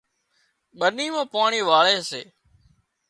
[0.79, 2.21] ٻني مان پاڻي واۯي سي